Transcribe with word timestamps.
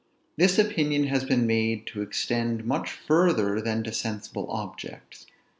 This 0.35 0.57
opinion 0.57 1.03
has 1.03 1.23
been 1.23 1.45
made 1.45 1.85
to 1.85 2.01
extend 2.01 2.65
much 2.65 2.89
further 2.91 3.61
than 3.61 3.83
to 3.83 3.91
sensible 3.91 4.49
objects. 4.49 5.27